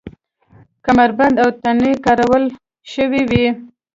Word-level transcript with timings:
کمربند 0.85 1.35
او 1.43 1.49
تڼۍ 1.61 1.93
کارول 2.05 2.43
شوې 2.91 3.21
وې. 3.29 3.45